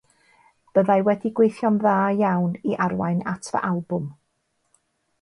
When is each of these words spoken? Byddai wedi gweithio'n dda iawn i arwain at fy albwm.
Byddai 0.77 0.95
wedi 1.07 1.31
gweithio'n 1.41 1.77
dda 1.85 1.95
iawn 2.23 2.57
i 2.73 2.75
arwain 2.89 3.23
at 3.37 3.55
fy 3.55 3.65
albwm. 3.73 4.13